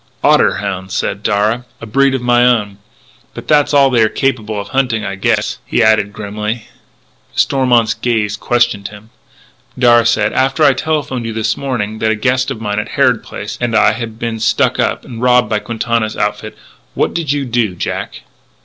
[0.23, 2.79] "Otter hounds," said Darragh," a breed of my own....
[3.35, 6.65] But that's all they are capable of hunting, I guess," he added grimly.
[7.35, 9.11] Stormont's gaze questioned him.
[9.77, 13.21] Darragh said: "After I telephoned you this morning that a guest of mine at Harrod
[13.21, 16.57] Place, and I, had been stuck up and robbed by Quintana's outfit,
[16.95, 18.21] what did you do, Jack?"